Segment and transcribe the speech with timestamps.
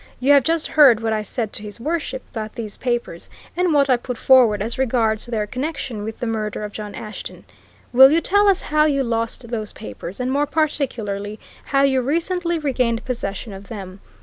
[0.19, 3.87] You have just heard what I said to His Worship about these papers, and what
[3.87, 7.43] I put forward as regards their connection with the murder of John Ashton?
[7.93, 12.57] Will you tell us how you lost those papers, and more particularly, how you recently
[12.57, 13.99] regained possession of them?